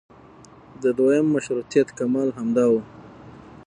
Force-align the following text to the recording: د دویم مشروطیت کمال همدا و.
د 0.83 0.85
دویم 0.97 1.25
مشروطیت 1.35 1.87
کمال 1.97 2.29
همدا 2.37 2.65
و. 2.71 2.73